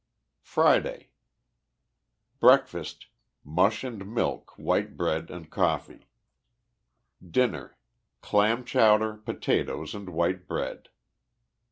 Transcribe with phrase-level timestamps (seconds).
[0.41, 1.11] FRIDAY.
[2.39, 3.05] Breakfast.—
[3.43, 6.07] Mush and milk, white bread and coffee.
[7.23, 7.77] Dinner.—
[8.23, 10.89] Clam chowder, potatoes and white bread.